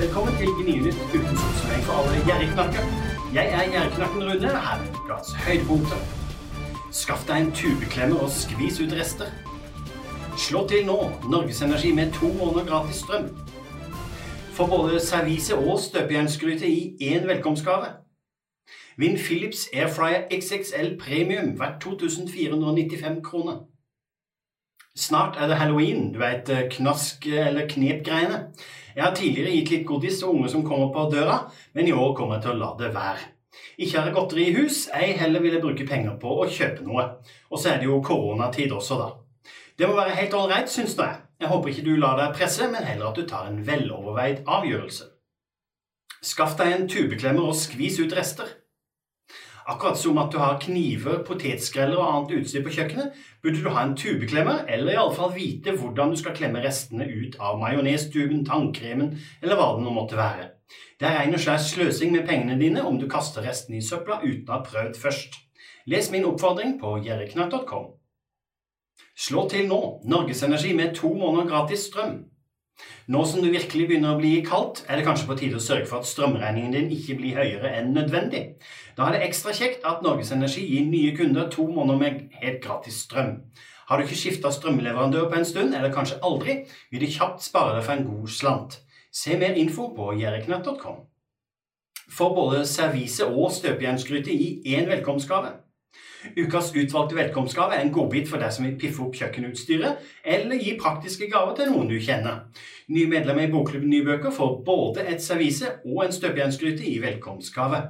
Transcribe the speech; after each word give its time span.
Velkommen 0.00 0.36
til 0.36 0.46
Gnienytt 0.46 0.96
uten 1.14 1.26
oppsummering 1.26 1.82
for 1.84 1.92
alle 1.92 2.20
gjerrigknakker. 2.26 2.84
Jeg 3.34 3.46
er 3.56 3.64
gjerrigknakken 3.72 4.22
Rune, 4.22 4.48
her 4.48 4.76
er 4.76 4.84
ukens 4.94 5.32
høydepunkter. 5.44 6.00
Skaff 7.00 7.26
deg 7.28 7.42
en 7.42 7.50
tubeklemmer 7.58 8.22
og 8.24 8.30
skvis 8.32 8.78
ut 8.80 8.94
rester. 8.96 9.28
Slå 10.38 10.62
til 10.70 10.86
nå, 10.86 10.96
Norgesenergi 11.34 11.92
med 11.92 12.14
to 12.16 12.30
måneder 12.38 12.64
gratis 12.70 13.02
strøm. 13.04 13.28
Få 14.56 14.66
både 14.66 15.00
servise 15.04 15.56
og 15.56 15.76
støpejernsgryte 15.80 16.68
i 16.68 17.12
én 17.12 17.26
velkomstgave. 17.28 17.92
Vinn 18.96 19.18
Philips 19.18 19.68
Airfryer 19.74 20.22
XXL 20.40 20.96
Premium 21.04 21.58
verdt 21.60 21.82
2495 21.82 23.20
kroner. 23.24 23.56
Snart 24.98 25.36
er 25.38 25.46
det 25.46 25.56
halloween, 25.56 26.12
du 26.12 26.18
veit 26.18 26.48
knask- 26.70 27.26
eller 27.26 27.68
knep-greiene. 27.68 28.50
Jeg 28.96 29.04
har 29.04 29.14
tidligere 29.14 29.52
gitt 29.54 29.70
litt 29.70 29.86
godis 29.86 30.18
til 30.18 30.28
unge 30.28 30.48
som 30.50 30.64
kommer 30.66 30.90
på 30.92 31.10
døra, 31.12 31.52
men 31.74 31.86
i 31.86 31.92
år 31.92 32.14
kommer 32.16 32.34
jeg 32.34 32.42
til 32.42 32.50
å 32.56 32.58
la 32.58 32.70
det 32.78 32.94
være. 32.94 33.28
Ikke 33.78 33.98
har 33.98 34.08
jeg 34.08 34.14
godteri 34.14 34.46
i 34.48 34.54
hus, 34.58 34.88
ei 34.92 35.12
heller 35.16 35.40
vil 35.40 35.54
jeg 35.56 35.62
bruke 35.62 35.86
penger 35.86 36.18
på 36.20 36.34
å 36.42 36.48
kjøpe 36.50 36.82
noe. 36.84 37.06
Og 37.50 37.58
så 37.58 37.70
er 37.70 37.78
det 37.78 37.86
jo 37.86 38.02
koronatid 38.02 38.74
også, 38.74 38.98
da. 38.98 39.08
Det 39.78 39.88
må 39.88 39.94
være 39.96 40.16
helt 40.18 40.34
ålreit, 40.34 40.68
syns 40.68 40.96
nå 40.98 41.06
jeg. 41.06 41.22
Jeg 41.40 41.48
håper 41.48 41.70
ikke 41.70 41.86
du 41.86 41.94
lar 41.96 42.18
deg 42.18 42.36
presse, 42.36 42.66
men 42.68 42.84
heller 42.84 43.08
at 43.08 43.16
du 43.16 43.26
tar 43.26 43.46
en 43.48 43.62
veloverveid 43.64 44.42
avgjørelse. 44.44 45.06
Skaff 46.20 46.58
deg 46.58 46.74
en 46.74 46.88
tubeklemmer 46.90 47.46
og 47.48 47.56
skvis 47.56 47.96
ut 48.02 48.12
rester. 48.12 48.59
Akkurat 49.70 49.98
som 49.98 50.18
at 50.18 50.32
du 50.32 50.38
har 50.42 50.56
kniver, 50.58 51.20
potetskreller 51.26 52.00
og 52.00 52.06
annet 52.08 52.40
utstyr 52.40 52.64
på 52.66 52.72
kjøkkenet, 52.74 53.12
burde 53.42 53.60
du 53.62 53.68
ha 53.70 53.84
en 53.86 53.92
tubeklemmer, 53.94 54.64
eller 54.66 54.96
iallfall 54.96 55.30
vite 55.36 55.76
hvordan 55.78 56.10
du 56.10 56.18
skal 56.18 56.34
klemme 56.34 56.62
restene 56.64 57.06
ut 57.06 57.36
av 57.38 57.60
majonestuben, 57.60 58.42
tannkremen 58.48 59.12
eller 59.38 59.60
hva 59.60 59.68
det 59.76 59.84
nå 59.84 59.92
måtte 59.94 60.18
være. 60.18 60.48
Det 60.98 61.06
er 61.06 61.20
ren 61.20 61.36
og 61.38 61.44
skjær 61.44 61.62
sløsing 61.62 62.10
med 62.16 62.26
pengene 62.26 62.58
dine 62.58 62.82
om 62.86 62.98
du 62.98 63.06
kaster 63.10 63.46
restene 63.46 63.78
i 63.78 63.84
søpla 63.84 64.18
uten 64.24 64.50
å 64.50 64.56
ha 64.56 64.64
prøvd 64.66 64.98
først. 64.98 65.38
Les 65.86 66.10
min 66.10 66.26
oppfordring 66.26 66.74
på 66.82 66.96
jerriknatt.com. 67.06 67.86
Slå 69.14 69.46
til 69.52 69.70
nå, 69.70 69.80
Norgesenergi 70.10 70.74
med 70.74 70.96
to 70.98 71.14
måneder 71.14 71.46
gratis 71.48 71.86
strøm. 71.88 72.24
Nå 73.10 73.24
som 73.26 73.42
det 73.42 73.50
virkelig 73.50 73.88
begynner 73.88 74.14
å 74.14 74.20
bli 74.20 74.36
kaldt, 74.46 74.84
er 74.86 75.00
det 75.00 75.06
kanskje 75.06 75.26
på 75.26 75.36
tide 75.40 75.58
å 75.58 75.64
sørge 75.64 75.88
for 75.90 75.98
at 75.98 76.08
strømregningen 76.10 76.76
din 76.76 76.92
ikke 76.94 77.16
blir 77.18 77.38
høyere 77.40 77.72
enn 77.80 77.90
nødvendig. 77.96 78.42
Da 78.96 79.08
er 79.08 79.16
det 79.16 79.24
ekstra 79.26 79.54
kjekt 79.56 79.86
at 79.88 80.04
Norges 80.06 80.30
Energi 80.36 80.62
gir 80.68 80.86
nye 80.86 81.14
kunder 81.16 81.48
to 81.50 81.66
måneder 81.66 81.98
med 81.98 82.38
helt 82.42 82.60
gratis 82.62 83.00
strøm. 83.06 83.40
Har 83.90 83.98
du 83.98 84.04
ikke 84.06 84.20
skifta 84.20 84.52
strømleverandør 84.54 85.26
på 85.30 85.40
en 85.40 85.48
stund, 85.48 85.74
eller 85.74 85.90
kanskje 85.90 86.20
aldri, 86.22 86.60
vil 86.92 87.02
du 87.02 87.10
kjapt 87.10 87.42
spare 87.42 87.78
deg 87.78 87.86
for 87.88 87.96
en 87.96 88.06
god 88.06 88.28
slant. 88.30 88.76
Se 89.10 89.34
mer 89.38 89.58
info 89.58 89.88
på 89.96 90.12
jerriknatt.com. 90.20 91.00
For 92.10 92.34
både 92.34 92.62
servise 92.66 93.26
og 93.26 93.50
støpejernsgryte 93.56 94.30
i 94.30 94.76
én 94.76 94.86
velkomstgave. 94.86 95.56
Ukas 96.36 96.74
utvalgte 96.76 97.16
velkomstgave 97.16 97.74
er 97.74 97.84
en 97.84 97.92
godbit 97.92 98.28
for 98.28 98.42
deg 98.42 98.52
som 98.52 98.66
vil 98.66 98.76
piffe 98.80 99.02
opp 99.02 99.16
kjøkkenutstyret, 99.16 100.02
eller 100.24 100.60
gi 100.60 100.76
praktiske 100.80 101.30
gaver 101.32 101.56
til 101.56 101.70
noen 101.72 101.88
du 101.90 101.96
kjenner. 101.96 102.42
Nye 102.92 103.08
medlemmer 103.08 103.46
i 103.46 103.52
Bokklubben 103.52 103.90
Nybøker 103.90 104.34
får 104.34 104.58
både 104.66 105.06
et 105.08 105.22
servise 105.24 105.72
og 105.84 106.04
en 106.04 106.14
støpejernsgryte 106.14 106.84
i 106.86 106.98
velkomstgave. 107.02 107.82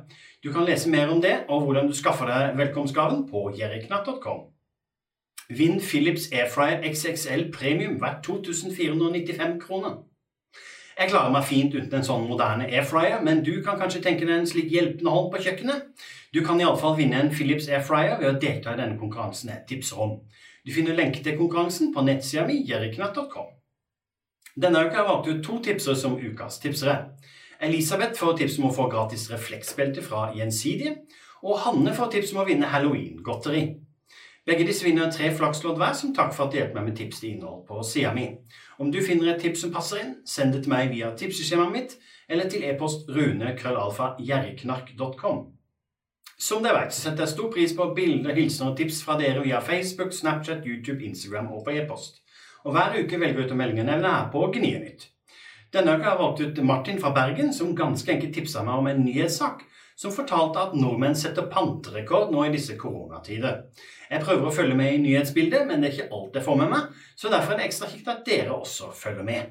Du 0.44 0.52
kan 0.52 0.64
lese 0.68 0.90
mer 0.90 1.10
om 1.12 1.20
det 1.20 1.34
og 1.48 1.66
hvordan 1.66 1.90
du 1.90 1.96
skaffer 1.96 2.30
deg 2.30 2.56
velkomstgaven 2.60 3.26
på 3.28 3.50
jerriknatt.com. 3.58 4.46
Vinn 5.50 5.80
Philips 5.82 6.30
Airfryer 6.32 6.84
XXL 6.86 7.48
Premium 7.52 7.98
verdt 8.00 8.22
2495 8.24 9.58
kroner. 9.60 9.98
Jeg 11.00 11.08
klarer 11.08 11.32
meg 11.32 11.46
fint 11.48 11.72
uten 11.72 11.94
en 11.96 12.04
sånn 12.04 12.26
moderne 12.28 12.66
airfryer, 12.68 13.22
men 13.24 13.38
du 13.40 13.54
kan 13.64 13.78
kanskje 13.80 14.02
tenke 14.04 14.26
deg 14.28 14.34
en 14.42 14.48
slik 14.48 14.66
hjelpende 14.68 15.14
hånd 15.14 15.30
på 15.32 15.40
kjøkkenet? 15.46 15.86
Du 16.36 16.42
kan 16.44 16.60
iallfall 16.60 16.98
vinne 16.98 17.16
en 17.16 17.32
Philips 17.32 17.70
Airfryer 17.72 18.18
ved 18.20 18.28
å 18.28 18.40
delta 18.42 18.74
i 18.74 18.80
denne 18.82 19.00
konkurransen 19.00 19.48
jeg 19.48 19.64
tipser 19.70 20.02
om. 20.04 20.18
Du 20.60 20.74
finner 20.76 20.98
lenke 20.98 21.22
til 21.24 21.38
konkurransen 21.38 21.94
på 21.94 22.04
nettsida 22.04 22.44
mi 22.44 22.58
jerriknatt.com. 22.68 23.48
Denne 24.60 24.84
uka 24.84 24.98
har 24.98 25.00
jeg 25.00 25.08
valgt 25.08 25.30
ut 25.30 25.42
to 25.46 25.56
tipsere 25.64 25.96
som 25.96 26.20
ukas 26.20 26.60
tipsere. 26.60 26.98
Elisabeth 27.64 28.20
får 28.20 28.36
tips 28.36 28.60
om 28.60 28.68
å 28.68 28.76
få 28.76 28.90
gratis 28.92 29.30
refleksbelte 29.32 30.04
fra 30.04 30.26
Gjensidige, 30.36 30.98
og 31.40 31.62
Hanne 31.64 31.96
får 31.96 32.12
tips 32.12 32.34
om 32.36 32.44
å 32.44 32.48
vinne 32.50 32.68
halloween-godteri. 32.68 33.64
Begge 34.48 34.64
disse 34.64 34.86
vinner 34.86 35.10
tre 35.12 35.26
flakslodd 35.36 35.76
hver 35.76 35.92
som 35.96 36.14
takk 36.16 36.30
for 36.32 36.46
at 36.46 36.52
du 36.52 36.56
hjelper 36.56 36.80
meg 36.80 36.88
med 36.88 36.96
tips 36.96 37.20
til 37.20 37.30
innhold 37.34 37.66
på 37.68 37.82
sida 37.84 38.12
mi. 38.16 38.26
Om 38.80 38.88
du 38.92 39.00
finner 39.04 39.34
et 39.34 39.42
tips 39.42 39.60
som 39.64 39.72
passer 39.74 39.98
inn, 40.00 40.14
send 40.24 40.52
det 40.56 40.62
til 40.64 40.72
meg 40.72 40.90
via 40.94 41.08
tipseskjemaet 41.16 41.72
mitt 41.74 41.92
eller 42.30 42.46
til 42.48 42.64
e-post 42.64 43.08
rune.krøllalfa.jerriknark.com. 43.12 45.38
Som 46.40 46.64
dere 46.64 46.80
vet, 46.80 46.92
så 46.96 47.00
setter 47.04 47.22
jeg 47.26 47.34
stor 47.34 47.48
pris 47.52 47.72
på 47.76 47.92
bilder, 47.96 48.32
hilsener 48.32 48.70
og 48.72 48.78
tips 48.78 49.04
fra 49.04 49.14
dere 49.20 49.44
via 49.44 49.60
Facebook, 49.60 50.12
Snapchat, 50.16 50.64
YouTube, 50.64 51.04
Instagram 51.04 51.52
og 51.52 51.64
på 51.66 51.76
e-post. 51.76 52.24
Og 52.64 52.72
hver 52.72 52.96
uke 52.96 53.20
velger 53.20 53.38
jeg 53.42 53.48
ut 53.50 53.52
å 53.52 53.60
melde 53.60 53.80
en 53.84 53.92
evne 53.92 54.08
her 54.14 54.32
på 54.32 54.40
Gnienytt. 54.54 55.02
Denne 55.74 55.94
uka 55.94 56.04
har 56.06 56.14
jeg 56.16 56.22
valgt 56.22 56.40
ut 56.40 56.64
Martin 56.64 57.00
fra 57.02 57.10
Bergen, 57.14 57.54
som 57.54 57.76
ganske 57.76 58.12
enkelt 58.12 58.34
tipsa 58.34 58.62
meg 58.64 58.74
om 58.80 58.86
en 58.88 59.04
nyhetssak 59.04 59.58
som 60.00 60.12
fortalte 60.14 60.62
at 60.62 60.76
nordmenn 60.78 61.16
setter 61.18 61.50
panterekord 61.52 62.30
nå 62.32 62.46
i 62.46 62.52
disse 62.54 62.76
koronatider. 62.80 63.66
Jeg 64.08 64.24
prøver 64.24 64.48
å 64.48 64.54
følge 64.54 64.78
med 64.78 64.94
i 64.94 65.02
nyhetsbildet, 65.02 65.66
men 65.68 65.82
det 65.82 65.90
er 65.90 65.96
ikke 65.98 66.16
alt 66.16 66.38
jeg 66.38 66.46
får 66.46 66.60
med 66.62 66.72
meg, 66.72 67.02
så 67.20 67.32
derfor 67.32 67.52
er 67.52 67.60
det 67.60 67.66
ekstra 67.68 67.90
kjekt 67.90 68.08
at 68.08 68.22
dere 68.24 68.56
også 68.56 68.94
følger 68.96 69.26
med. 69.26 69.50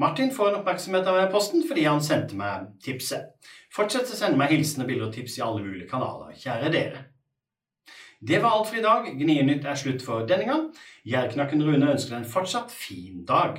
Martin 0.00 0.32
får 0.32 0.48
en 0.48 0.60
oppmerksomhet 0.62 1.10
av 1.12 1.20
posten 1.34 1.66
fordi 1.68 1.84
han 1.84 2.00
sendte 2.02 2.38
meg 2.38 2.70
tipset. 2.82 3.34
Fortsett 3.72 4.08
å 4.08 4.16
sende 4.16 4.40
meg 4.40 4.54
hilsener, 4.54 4.88
bilder 4.88 5.10
og 5.10 5.14
tips 5.14 5.36
i 5.38 5.44
alle 5.44 5.60
mulige 5.64 5.90
kanaler, 5.90 6.32
kjære 6.40 6.72
dere. 6.72 7.04
Det 8.22 8.38
var 8.40 8.56
alt 8.56 8.68
for 8.70 8.78
i 8.78 8.84
dag. 8.84 9.06
Gnienytt 9.18 9.64
er 9.66 9.78
slutt 9.78 10.02
for 10.04 10.26
denne 10.30 10.46
gang. 10.46 10.66
Gjærknakken 11.08 11.64
Rune 11.66 11.88
ønsker 11.90 12.14
deg 12.14 12.20
en 12.22 12.32
fortsatt 12.32 12.70
fin 12.72 13.24
dag. 13.26 13.58